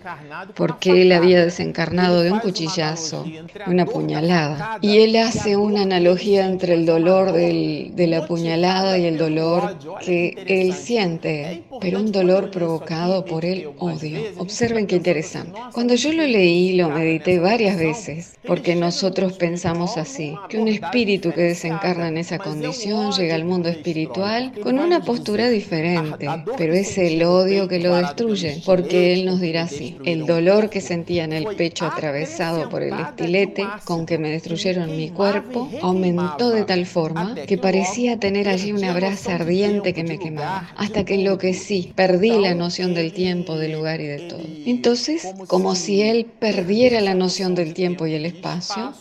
porque 0.56 1.02
él 1.02 1.12
había 1.12 1.44
desencarnado 1.44 2.22
de 2.22 2.32
un 2.32 2.38
cuchillazo, 2.38 3.26
una 3.66 3.84
puñalada. 3.84 4.78
Y 4.80 5.00
él 5.00 5.16
hace 5.16 5.58
una 5.58 5.82
analogía 5.82 6.46
entre 6.46 6.72
el 6.72 6.86
dolor 6.86 7.32
de 7.32 8.06
la 8.08 8.26
puñalada 8.26 8.96
y 8.96 9.04
el 9.04 9.18
dolor 9.18 9.76
que 10.02 10.34
él 10.46 10.72
siente, 10.72 11.64
pero 11.78 12.00
un 12.00 12.10
dolor 12.10 12.50
provocado 12.50 13.26
por 13.26 13.44
el 13.44 13.68
odio. 13.78 14.20
Observen 14.38 14.86
qué 14.86 14.96
interesante. 14.96 15.60
Cuando 15.74 15.94
yo 15.94 16.10
lo 16.14 16.26
leí, 16.26 16.72
lo 16.72 16.88
medité 16.88 17.38
varias 17.38 17.76
veces, 17.76 18.32
porque 18.46 18.74
nosotros 18.74 19.34
pensamos 19.34 19.98
así, 19.98 20.34
que 20.48 20.56
un 20.56 20.68
espíritu 20.68 21.32
que 21.32 21.42
desencarna 21.42 22.08
en 22.08 22.16
esa 22.16 22.38
condición 22.38 23.12
llega 23.12 23.34
al 23.34 23.44
mundo 23.44 23.68
espiritual 23.68 24.50
con 24.62 24.78
una 24.78 25.00
postura 25.00 25.33
diferente, 25.42 26.26
pero 26.56 26.74
es 26.74 26.96
el 26.98 27.22
odio 27.22 27.68
que 27.68 27.78
lo 27.78 27.96
destruye, 27.96 28.62
porque 28.64 29.12
Él 29.12 29.26
nos 29.26 29.40
dirá 29.40 29.64
así, 29.64 29.96
el 30.04 30.26
dolor 30.26 30.70
que 30.70 30.80
sentía 30.80 31.24
en 31.24 31.32
el 31.32 31.56
pecho 31.56 31.86
atravesado 31.86 32.68
por 32.68 32.82
el 32.82 32.94
estilete 32.94 33.66
con 33.84 34.06
que 34.06 34.18
me 34.18 34.30
destruyeron 34.30 34.96
mi 34.96 35.10
cuerpo 35.10 35.70
aumentó 35.82 36.50
de 36.50 36.64
tal 36.64 36.86
forma 36.86 37.34
que 37.34 37.58
parecía 37.58 38.18
tener 38.18 38.48
allí 38.48 38.72
una 38.72 38.94
brasa 38.94 39.34
ardiente 39.34 39.92
que 39.92 40.04
me 40.04 40.18
quemaba, 40.18 40.70
hasta 40.76 41.04
que 41.04 41.14
enloquecí, 41.14 41.92
perdí 41.94 42.38
la 42.38 42.54
noción 42.54 42.94
del 42.94 43.12
tiempo, 43.12 43.56
del 43.56 43.72
lugar 43.72 44.00
y 44.00 44.06
de 44.06 44.18
todo. 44.28 44.42
Entonces, 44.66 45.34
como 45.46 45.74
si 45.74 46.02
Él 46.02 46.26
perdiera 46.38 47.00
la 47.00 47.14
noción 47.14 47.54
del 47.54 47.74
tiempo 47.74 48.06
y 48.06 48.14
el 48.14 48.26
espacio, 48.26 48.92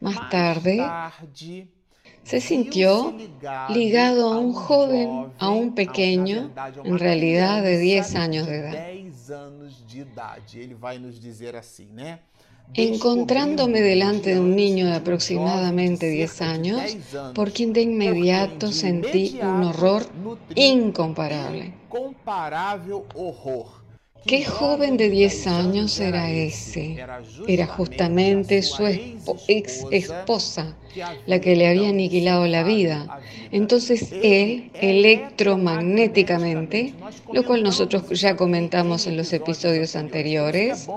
más 0.00 0.30
tarde 0.30 0.84
se 2.26 2.40
sintió 2.40 3.14
ligado 3.68 4.32
a 4.32 4.38
un 4.38 4.52
joven, 4.52 5.32
a 5.38 5.48
un 5.50 5.76
pequeño, 5.76 6.50
en 6.82 6.98
realidad 6.98 7.62
de 7.62 7.78
10 7.78 8.14
años 8.16 8.48
de 8.48 8.56
edad. 8.56 8.74
Encontrándome 12.74 13.80
delante 13.80 14.34
de 14.34 14.40
un 14.40 14.56
niño 14.56 14.86
de 14.86 14.96
aproximadamente 14.96 16.08
10 16.08 16.42
años, 16.42 16.96
por 17.32 17.52
quien 17.52 17.72
de 17.72 17.82
inmediato 17.82 18.72
sentí 18.72 19.38
un 19.40 19.62
horror 19.62 20.04
incomparable. 20.56 21.74
¿Qué 24.26 24.44
joven 24.44 24.96
de 24.96 25.08
10 25.08 25.46
años 25.46 26.00
era 26.00 26.32
ese? 26.32 26.96
Era 27.46 27.66
justamente 27.66 28.60
su 28.62 28.84
ex 29.46 29.84
esposa, 29.92 30.74
la 31.26 31.40
que 31.40 31.54
le 31.54 31.68
había 31.68 31.90
aniquilado 31.90 32.44
la 32.46 32.64
vida. 32.64 33.20
Entonces 33.52 34.08
él, 34.22 34.72
electromagnéticamente, 34.74 36.94
lo 37.32 37.44
cual 37.44 37.62
nosotros 37.62 38.02
ya 38.20 38.34
comentamos 38.34 39.06
en 39.06 39.16
los 39.16 39.32
episodios 39.32 39.94
anteriores, 39.94 40.88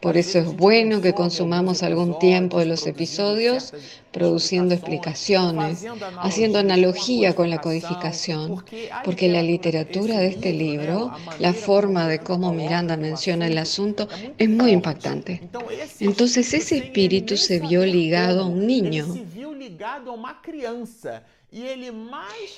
por 0.00 0.16
eso 0.16 0.38
es 0.38 0.56
bueno 0.56 1.00
que 1.00 1.14
consumamos 1.14 1.82
algún 1.82 2.16
tiempo 2.20 2.60
de 2.60 2.66
los 2.66 2.86
episodios 2.86 3.74
produciendo 4.18 4.74
explicaciones, 4.74 5.86
haciendo 6.18 6.58
analogía 6.58 7.36
con 7.36 7.50
la 7.50 7.60
codificación, 7.60 8.64
porque 9.04 9.28
la 9.28 9.42
literatura 9.42 10.18
de 10.18 10.26
este 10.26 10.52
libro, 10.52 11.12
la 11.38 11.52
forma 11.52 12.08
de 12.08 12.18
cómo 12.18 12.52
Miranda 12.52 12.96
menciona 12.96 13.46
el 13.46 13.58
asunto, 13.58 14.08
es 14.36 14.48
muy 14.48 14.72
impactante. 14.72 15.48
Entonces 16.00 16.52
ese 16.52 16.78
espíritu 16.78 17.36
se 17.36 17.60
vio 17.60 17.86
ligado 17.86 18.42
a 18.42 18.46
un 18.46 18.66
niño. 18.66 19.06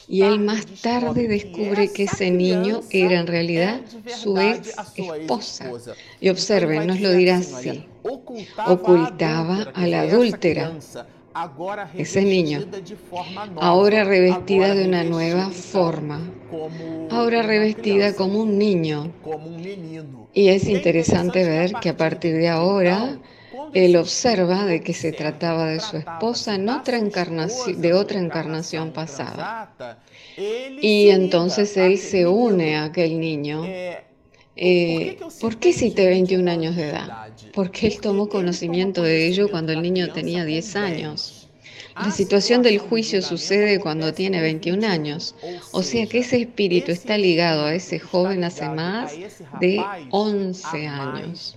Y 0.08 0.22
él 0.22 0.40
más 0.40 0.66
tarde 0.82 1.28
descubre 1.28 1.92
que 1.92 2.04
ese 2.04 2.30
niño 2.30 2.80
era 2.90 3.20
en 3.20 3.26
realidad 3.28 3.82
su 4.20 4.36
ex 4.38 4.74
esposa. 4.96 5.70
Y 6.20 6.28
observen, 6.28 6.88
nos 6.88 7.00
lo 7.00 7.12
dirá 7.12 7.36
así. 7.36 7.86
Ocultaba 8.66 9.70
a 9.74 9.86
la 9.86 10.00
adúltera 10.00 10.72
ese 11.94 12.22
niño, 12.22 12.60
ahora 13.60 14.04
revestida 14.04 14.74
de 14.74 14.86
una 14.86 15.04
nueva 15.04 15.50
forma, 15.50 16.20
ahora 17.10 17.42
revestida 17.42 18.14
como 18.14 18.40
un 18.40 18.58
niño. 18.58 19.12
Y 20.32 20.48
es 20.48 20.68
interesante 20.68 21.44
ver 21.44 21.72
que 21.80 21.90
a 21.90 21.96
partir 21.96 22.36
de 22.36 22.48
ahora 22.48 23.18
él 23.72 23.96
observa 23.96 24.64
de 24.66 24.80
que 24.82 24.92
se 24.92 25.12
trataba 25.12 25.66
de 25.66 25.80
su 25.80 25.96
esposa 25.98 26.56
en 26.56 26.68
otra 26.68 26.98
encarnación, 26.98 27.80
de 27.80 27.92
otra 27.92 28.18
encarnación 28.18 28.92
pasada. 28.92 29.72
Y 30.36 31.10
entonces 31.10 31.76
él 31.76 31.98
se 31.98 32.26
une 32.26 32.76
a 32.76 32.84
aquel 32.84 33.20
niño. 33.20 33.62
Eh, 34.56 35.18
¿Por 35.40 35.58
qué 35.58 35.72
cité 35.72 36.06
21 36.06 36.50
años 36.50 36.76
de 36.76 36.88
edad? 36.88 37.28
Porque 37.54 37.86
él 37.86 38.00
tomó 38.00 38.28
conocimiento 38.28 39.02
de 39.02 39.26
ello 39.26 39.48
cuando 39.50 39.72
el 39.72 39.82
niño 39.82 40.12
tenía 40.12 40.44
10 40.44 40.76
años. 40.76 41.48
La 41.96 42.10
situación 42.10 42.62
del 42.62 42.78
juicio 42.78 43.20
sucede 43.20 43.80
cuando 43.80 44.14
tiene 44.14 44.40
21 44.40 44.86
años, 44.86 45.34
o 45.72 45.82
sea 45.82 46.06
que 46.06 46.20
ese 46.20 46.40
espíritu 46.40 46.92
está 46.92 47.18
ligado 47.18 47.66
a 47.66 47.74
ese 47.74 47.98
joven 47.98 48.44
hace 48.44 48.68
más 48.68 49.12
de 49.60 49.84
11 50.10 50.86
años. 50.86 51.56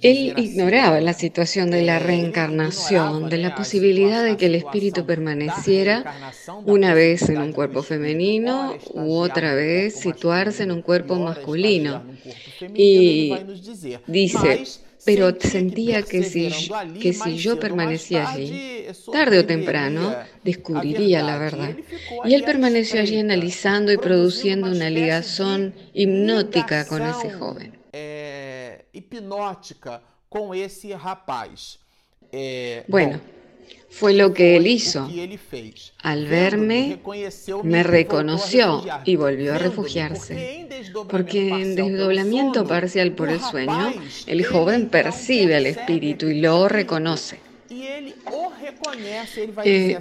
Él 0.00 0.34
ignoraba 0.38 1.00
la 1.02 1.12
situación 1.12 1.70
de 1.70 1.82
la 1.82 1.98
reencarnación, 1.98 3.28
de 3.28 3.36
la 3.36 3.54
posibilidad 3.54 4.24
de 4.24 4.38
que 4.38 4.46
el 4.46 4.54
espíritu 4.54 5.04
permaneciera 5.04 6.14
una 6.64 6.94
vez 6.94 7.28
en 7.28 7.38
un 7.38 7.52
cuerpo 7.52 7.82
femenino 7.82 8.74
u 8.94 9.16
otra 9.16 9.54
vez 9.54 10.00
situarse 10.00 10.62
en 10.62 10.72
un 10.72 10.80
cuerpo 10.80 11.16
masculino. 11.16 12.04
Y 12.74 13.34
dice, 14.06 14.64
pero 15.04 15.34
sentía 15.40 16.02
que 16.02 16.22
si, 16.22 16.50
que 17.00 17.12
si 17.12 17.36
yo 17.36 17.58
permanecía 17.58 18.30
allí, 18.30 18.86
tarde 19.12 19.38
o 19.40 19.46
temprano, 19.46 20.14
descubriría 20.44 21.22
la 21.22 21.38
verdad. 21.38 21.76
Y 22.24 22.34
él 22.34 22.44
permaneció 22.44 23.00
allí 23.00 23.18
analizando 23.18 23.92
y 23.92 23.98
produciendo 23.98 24.70
una 24.70 24.90
ligazón 24.90 25.74
hipnótica 25.94 26.86
con 26.86 27.02
ese 27.02 27.30
joven 27.30 27.78
hipnótica 28.98 30.02
con 30.28 30.54
ese 30.54 30.96
rapaz. 30.96 31.78
bueno, 32.88 33.20
fue 33.90 34.12
lo 34.14 34.32
que 34.32 34.56
él 34.56 34.66
hizo. 34.66 35.08
Al 36.02 36.26
verme, 36.26 37.00
me 37.64 37.82
reconoció 37.82 38.84
y 39.04 39.16
volvió 39.16 39.54
a 39.54 39.58
refugiarse. 39.58 40.68
Porque 41.08 41.48
en 41.48 41.74
desdoblamiento 41.74 42.66
parcial 42.66 43.12
por 43.12 43.28
el 43.28 43.40
sueño, 43.40 43.92
el 44.26 44.44
joven 44.44 44.88
percibe 44.88 45.56
al 45.56 45.66
espíritu 45.66 46.28
y 46.28 46.40
lo 46.40 46.68
reconoce. 46.68 47.40
Eh, 49.64 49.98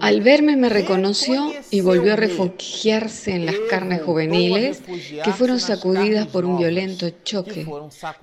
al 0.00 0.20
verme 0.20 0.56
me 0.56 0.68
reconoció 0.68 1.52
y 1.70 1.80
volvió 1.80 2.12
a 2.12 2.16
refugiarse 2.16 3.32
en 3.32 3.46
las 3.46 3.56
carnes 3.70 4.02
juveniles 4.02 4.82
que 5.24 5.32
fueron 5.32 5.60
sacudidas 5.60 6.26
por 6.26 6.44
un 6.44 6.58
violento 6.58 7.08
choque, 7.24 7.66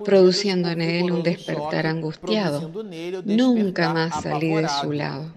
produciendo 0.04 0.70
en 0.70 0.82
él 0.82 1.10
un 1.10 1.22
despertar 1.22 1.86
angustiado. 1.86 2.70
Nunca 3.24 3.92
más 3.92 4.22
salí 4.22 4.54
de 4.54 4.68
su 4.68 4.92
lado. 4.92 5.32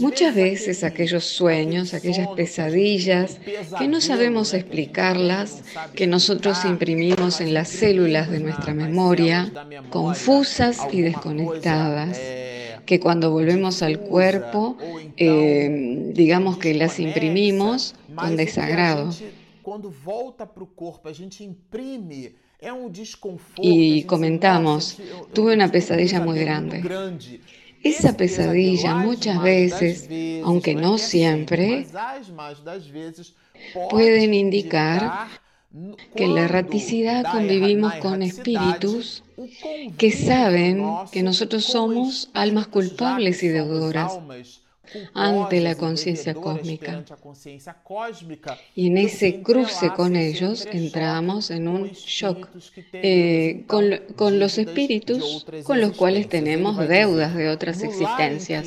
Muchas 0.00 0.34
veces 0.34 0.82
aquellos 0.82 1.24
sueños, 1.24 1.92
aquellas 1.92 2.28
pesadillas, 2.28 3.38
que 3.78 3.86
no 3.86 4.00
sabemos 4.00 4.54
explicarlas, 4.54 5.62
que 5.94 6.06
nosotros 6.06 6.64
imprimimos 6.64 7.40
en 7.40 7.52
las 7.52 7.68
células 7.68 8.30
de 8.30 8.40
nuestra 8.40 8.72
memoria, 8.72 9.52
confusas 9.90 10.78
y 10.90 11.02
desconectadas, 11.02 12.18
que 12.86 12.98
cuando 12.98 13.30
volvemos 13.30 13.82
al 13.82 14.00
cuerpo, 14.00 14.78
eh, 15.16 16.10
digamos 16.14 16.56
que 16.58 16.72
las 16.74 16.98
imprimimos 16.98 17.94
con 18.14 18.36
desagrado. 18.36 19.10
Y 23.56 24.02
comentamos, 24.04 24.98
tuve 25.34 25.54
una 25.54 25.70
pesadilla 25.70 26.20
muy 26.20 26.38
grande. 26.38 26.82
Esa 27.84 28.16
pesadilla 28.16 28.94
muchas 28.94 29.40
veces, 29.42 30.08
aunque 30.42 30.74
no 30.74 30.98
siempre, 30.98 31.86
pueden 33.90 34.34
indicar 34.34 35.28
que 36.16 36.24
en 36.24 36.34
la 36.34 36.44
erraticidad 36.44 37.24
convivimos 37.30 37.94
con 37.96 38.22
espíritus 38.22 39.22
que 39.98 40.12
saben 40.12 40.82
que 41.12 41.22
nosotros 41.22 41.66
somos 41.66 42.30
almas 42.32 42.68
culpables 42.68 43.42
y 43.42 43.48
deudoras 43.48 44.18
ante 45.12 45.60
la 45.60 45.74
conciencia 45.74 46.34
cósmica. 46.34 47.04
Y 48.74 48.88
en 48.88 48.98
ese 48.98 49.42
cruce 49.42 49.90
con 49.90 50.16
ellos 50.16 50.66
entramos 50.70 51.50
en 51.50 51.68
un 51.68 51.90
shock 51.90 52.48
eh, 52.92 53.64
con, 53.66 53.84
con, 54.16 54.38
los 54.38 54.58
espíritus 54.58 55.46
con 55.64 55.80
los 55.80 55.92
cuales 55.96 56.28
tenemos 56.28 56.76
deudas 56.88 57.34
de 57.34 57.48
otras 57.48 57.82
existencias. 57.82 58.66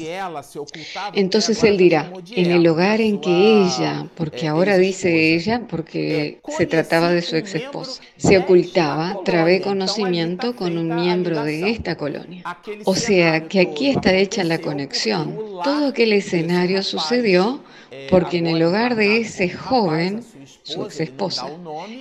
Entonces 1.13 1.63
él 1.63 1.77
dirá, 1.77 2.11
en 2.31 2.51
el 2.51 2.67
hogar 2.67 3.01
en 3.01 3.19
que 3.19 3.63
ella, 3.63 4.07
porque 4.15 4.47
ahora 4.47 4.77
dice 4.77 5.35
ella, 5.35 5.61
porque 5.69 6.39
se 6.57 6.65
trataba 6.65 7.11
de 7.11 7.21
su 7.21 7.35
ex 7.35 7.55
esposa, 7.55 8.01
se 8.17 8.37
ocultaba, 8.37 9.19
trabé 9.23 9.61
conocimiento 9.61 10.55
con 10.55 10.77
un 10.77 10.95
miembro 10.95 11.43
de 11.43 11.69
esta 11.69 11.97
colonia. 11.97 12.43
O 12.85 12.95
sea 12.95 13.47
que 13.47 13.59
aquí 13.59 13.89
está 13.89 14.13
hecha 14.13 14.43
la 14.43 14.59
conexión. 14.59 15.37
Todo 15.63 15.87
aquel 15.87 16.06
escenario 16.13 16.83
sucedió 16.83 17.61
porque 18.09 18.37
en 18.37 18.47
el 18.47 18.63
hogar 18.63 18.95
de 18.95 19.21
ese 19.21 19.49
joven 19.49 20.23
su 20.67 20.83
ex 20.83 20.99
esposa. 20.99 21.47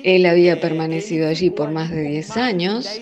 Él 0.02 0.26
había 0.26 0.60
permanecido 0.60 1.28
allí 1.28 1.50
por 1.50 1.70
más 1.70 1.90
de 1.90 2.02
10 2.02 2.36
años 2.36 3.00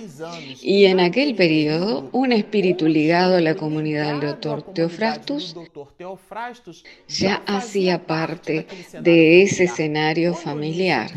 y 0.61 0.85
en 0.85 1.01
aquel 1.01 1.35
periodo 1.35 2.11
un 2.13 2.33
espíritu 2.33 2.87
ligado 2.87 3.37
a 3.37 3.41
la 3.41 3.55
comunidad 3.55 4.09
del 4.09 4.21
doctor 4.21 4.63
Teofrastus 4.75 5.57
ya 7.09 7.43
hacía 7.47 8.07
parte 8.07 8.67
de 9.01 9.43
ese 9.43 9.65
escenario 9.65 10.35
familiar. 10.35 11.11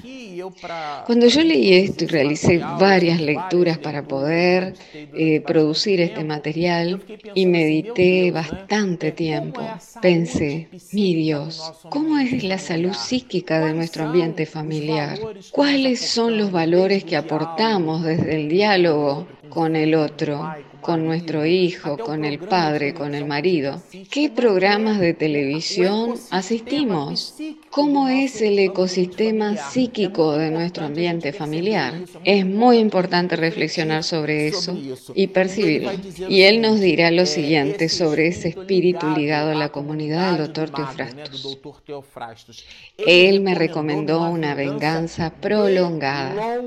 Cuando 1.06 1.28
yo 1.28 1.42
leí 1.42 1.74
esto 1.74 2.06
y 2.06 2.08
realicé 2.08 2.60
varias 2.60 3.20
lecturas 3.20 3.78
para 3.80 4.08
poder 4.08 4.76
eh, 4.94 5.42
producir 5.42 6.00
este 6.00 6.24
material 6.24 7.04
y 7.34 7.46
medité 7.48 8.32
bastante 8.32 9.12
tiempo, 9.12 9.62
pensé, 10.02 10.70
mi 10.94 11.16
Dios, 11.16 11.74
¿cómo 11.90 12.18
es 12.20 12.44
la 12.44 12.60
salud 12.60 12.94
psíquica 12.94 13.60
de 13.60 13.74
nuestro 13.74 14.06
ambiente? 14.06 14.37
Familiar? 14.46 15.20
¿Cuáles 15.52 16.00
son 16.02 16.38
los 16.38 16.52
valores 16.52 17.04
que 17.04 17.18
aportamos 17.18 18.04
desde 18.04 18.36
el 18.36 18.50
diálogo 18.50 19.28
con 19.50 19.76
el 19.76 19.96
otro? 19.96 20.58
Con 20.88 21.04
nuestro 21.06 21.46
hijo, 21.46 21.98
con 21.98 22.24
el 22.24 22.40
padre, 22.40 22.94
con 22.94 23.14
el 23.14 23.26
marido. 23.26 23.82
¿Qué 24.10 24.30
programas 24.30 25.02
de 25.02 25.14
televisión 25.14 26.14
asistimos? 26.32 27.36
¿Cómo 27.70 28.08
es 28.08 28.42
el 28.42 28.58
ecosistema 28.58 29.58
psíquico 29.58 30.38
de 30.38 30.50
nuestro 30.50 30.86
ambiente 30.86 31.34
familiar? 31.34 31.94
Es 32.24 32.46
muy 32.46 32.78
importante 32.78 33.36
reflexionar 33.36 34.06
sobre 34.06 34.48
eso 34.48 34.78
y 35.14 35.28
percibirlo. 35.28 35.92
Y 36.30 36.44
él 36.44 36.62
nos 36.62 36.80
dirá 36.80 37.12
lo 37.12 37.26
siguiente 37.26 37.90
sobre 37.90 38.28
ese 38.28 38.48
espíritu 38.48 39.08
ligado 39.10 39.52
a 39.52 39.56
la 39.56 39.70
comunidad 39.70 40.38
del 40.38 40.48
doctor 40.48 40.70
Teofrastos. 40.70 42.66
Él 42.98 43.42
me 43.42 43.56
recomendó 43.56 44.22
una 44.22 44.56
venganza 44.56 45.34
prolongada. 45.34 46.62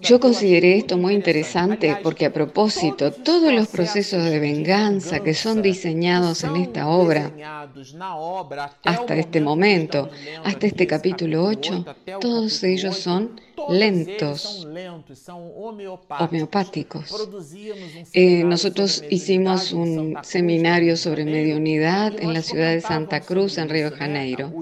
Yo 0.00 0.18
consideré 0.18 0.78
esto 0.78 0.96
muy 0.96 1.12
interesante 1.12 1.96
porque 2.02 2.24
a 2.24 2.32
propósito, 2.32 2.53
todos 2.54 3.52
los 3.52 3.68
procesos 3.68 4.22
de 4.24 4.38
venganza 4.38 5.20
que 5.20 5.34
son 5.34 5.60
diseñados 5.60 6.44
en 6.44 6.56
esta 6.56 6.86
obra, 6.86 7.32
hasta 8.84 9.16
este 9.16 9.40
momento, 9.40 10.08
hasta 10.44 10.66
este 10.66 10.86
capítulo 10.86 11.44
8, 11.44 11.84
todos 12.20 12.62
ellos 12.62 12.96
son 12.96 13.40
lentos, 13.68 14.66
homeopáticos. 16.08 17.28
Eh, 18.12 18.44
nosotros 18.44 19.04
hicimos 19.10 19.72
un 19.72 20.16
seminario 20.22 20.96
sobre 20.96 21.24
mediunidad 21.24 22.12
en 22.20 22.32
la 22.32 22.42
ciudad 22.42 22.70
de 22.70 22.80
Santa 22.80 23.20
Cruz, 23.20 23.58
en 23.58 23.68
Río 23.68 23.90
de 23.90 23.96
Janeiro, 23.96 24.52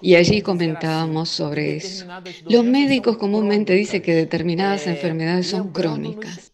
y 0.00 0.16
allí 0.16 0.42
comentábamos 0.42 1.28
sobre 1.28 1.76
eso. 1.76 2.06
Los 2.48 2.64
médicos 2.64 3.16
comúnmente 3.16 3.74
dicen 3.74 4.02
que 4.02 4.14
determinadas 4.14 4.86
enfermedades 4.86 5.48
son 5.48 5.72
crónicas 5.72 6.51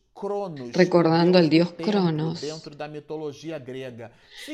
recordando 0.72 1.38
al 1.38 1.48
dios 1.48 1.72
Cronos, 1.72 2.44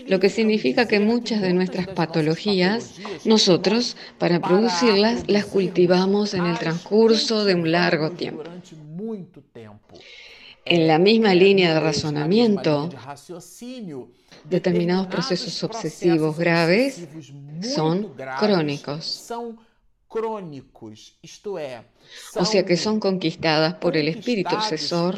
lo 0.06 0.20
que 0.20 0.28
significa 0.28 0.86
que 0.86 1.00
muchas 1.00 1.40
de 1.40 1.52
nuestras 1.52 1.88
patologías, 1.88 2.94
nosotros, 3.24 3.96
para 4.18 4.40
producirlas, 4.40 5.28
las 5.28 5.46
cultivamos 5.46 6.34
en 6.34 6.46
el 6.46 6.58
transcurso 6.58 7.44
de 7.44 7.54
un 7.54 7.70
largo 7.70 8.10
tiempo. 8.10 8.44
En 10.66 10.86
la 10.86 10.98
misma 10.98 11.34
línea 11.34 11.74
de 11.74 11.80
razonamiento, 11.80 12.88
determinados 14.44 15.06
procesos 15.08 15.62
obsesivos 15.62 16.38
graves 16.38 17.06
son 17.60 18.14
crónicos 18.38 19.30
o 22.36 22.44
sea 22.44 22.64
que 22.64 22.76
son 22.76 23.00
conquistadas 23.00 23.74
por 23.74 23.96
el 23.96 24.08
espíritu 24.08 24.54
obsesor 24.54 25.16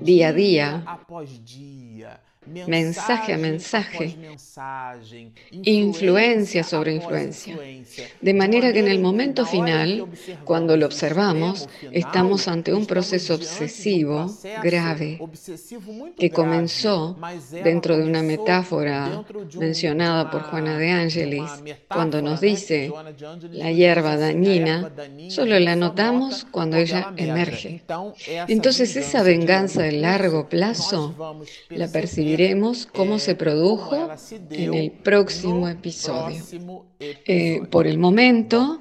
día 0.00 0.28
a 0.28 0.32
día, 0.32 0.84
mensaje 2.46 3.32
a 3.32 3.38
mensaje, 3.38 4.16
influencia 5.50 6.64
sobre 6.64 6.94
influencia. 6.94 7.58
De 8.20 8.34
manera 8.34 8.72
que 8.72 8.78
en 8.78 8.88
el 8.88 9.00
momento 9.00 9.44
final, 9.44 10.06
cuando 10.44 10.76
lo 10.76 10.86
observamos, 10.86 11.68
estamos 11.92 12.48
ante 12.48 12.72
un 12.72 12.86
proceso 12.86 13.34
obsesivo 13.34 14.32
grave 14.62 15.20
que 16.16 16.30
comenzó 16.30 17.18
dentro 17.50 17.96
de 17.96 18.04
una 18.04 18.22
metáfora 18.22 19.24
mencionada 19.58 20.30
por 20.30 20.42
Juana 20.42 20.78
de 20.78 20.90
Ángelis, 20.90 21.50
cuando 21.88 22.22
nos 22.22 22.40
dice 22.40 22.92
la 23.50 23.70
hierba 23.72 24.16
dañina, 24.16 24.90
solo 25.28 25.58
la 25.58 25.76
notamos 25.76 26.46
cuando 26.50 26.76
ella 26.76 27.12
emerge. 27.16 27.82
Entonces 28.48 28.96
esa 28.96 29.22
venganza 29.22 29.82
de 29.82 29.92
largo 29.92 30.48
plazo 30.48 31.14
la 31.70 31.88
percibiremos 31.88 32.37
veremos 32.38 32.86
cómo 32.86 33.18
se 33.18 33.34
produjo 33.34 33.96
en 34.50 34.74
el 34.74 34.92
próximo 34.92 35.68
episodio. 35.68 36.40
Eh, 37.00 37.62
por 37.68 37.88
el 37.88 37.98
momento, 37.98 38.80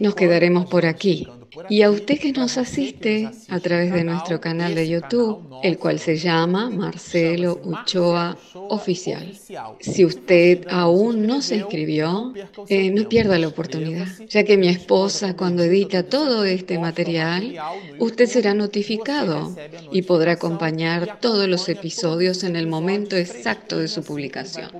nos 0.00 0.14
quedaremos 0.14 0.66
por 0.66 0.86
aquí. 0.86 1.26
Y 1.68 1.82
a 1.82 1.90
usted 1.90 2.18
que 2.18 2.32
nos 2.32 2.58
asiste 2.58 3.30
a 3.48 3.60
través 3.60 3.92
de 3.92 4.04
nuestro 4.04 4.40
canal 4.40 4.74
de 4.74 4.88
YouTube, 4.88 5.60
el 5.62 5.78
cual 5.78 5.98
se 5.98 6.16
llama 6.16 6.70
Marcelo 6.70 7.60
Uchoa 7.64 8.36
Oficial. 8.54 9.32
Si 9.80 10.04
usted 10.04 10.66
aún 10.70 11.26
no 11.26 11.40
se 11.40 11.56
inscribió, 11.56 12.34
eh, 12.68 12.90
no 12.90 13.08
pierda 13.08 13.38
la 13.38 13.48
oportunidad, 13.48 14.06
ya 14.28 14.44
que 14.44 14.56
mi 14.56 14.68
esposa 14.68 15.36
cuando 15.36 15.62
edita 15.62 16.02
todo 16.02 16.44
este 16.44 16.78
material, 16.78 17.54
usted 17.98 18.26
será 18.26 18.54
notificado 18.54 19.54
y 19.90 20.02
podrá 20.02 20.32
acompañar 20.32 21.20
todos 21.20 21.48
los 21.48 21.68
episodios 21.68 22.44
en 22.44 22.56
el 22.56 22.66
momento 22.66 23.16
exacto 23.16 23.78
de 23.78 23.88
su 23.88 24.02
publicación. 24.02 24.70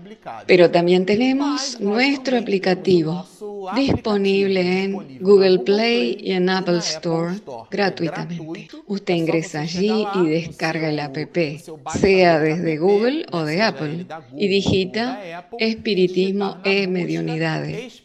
Pero 0.47 0.71
también 0.71 1.07
tenemos 1.07 1.81
nuestro 1.81 2.39
aplicativo 2.39 3.27
disponible 3.75 4.76
en 4.77 5.19
Google 5.21 5.61
Play 5.61 6.19
y 6.21 6.33
en 6.33 6.49
Apple 6.49 6.79
Store 6.79 7.35
gratuitamente. 7.71 8.69
Usted 8.87 9.15
ingresa 9.15 9.61
allí 9.61 10.05
y 10.15 10.29
descarga 10.29 10.91
el 10.91 11.01
app, 11.01 11.17
sea 11.99 12.39
desde 12.39 12.79
Google 12.79 13.27
o 13.33 13.45
de 13.45 13.63
Apple, 13.63 14.07
y 14.37 14.49
digita 14.49 15.49
Espiritismo 15.59 16.59
e 16.65 16.87
Mediunidades. 16.87 18.03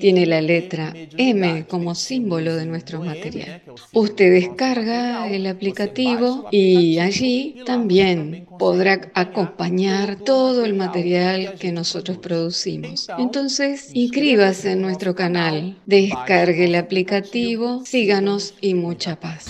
Tiene 0.00 0.26
la 0.26 0.40
letra 0.40 0.94
M 1.16 1.66
como 1.66 1.94
símbolo 1.94 2.56
de 2.56 2.66
nuestro 2.66 3.00
material. 3.00 3.62
Usted 3.92 4.32
descarga 4.32 5.28
el 5.28 5.46
aplicativo 5.46 6.48
y 6.50 6.98
allí 6.98 7.56
también 7.64 8.46
podrá 8.60 9.10
acompañar 9.14 10.16
todo 10.16 10.66
el 10.66 10.74
material 10.74 11.54
que 11.58 11.72
nosotros 11.72 12.18
producimos. 12.18 13.08
Entonces, 13.16 13.88
inscríbase 13.94 14.72
en 14.72 14.82
nuestro 14.82 15.14
canal, 15.14 15.78
descargue 15.86 16.66
el 16.66 16.74
aplicativo, 16.74 17.82
síganos 17.86 18.52
y 18.60 18.74
mucha 18.74 19.18
paz. 19.18 19.46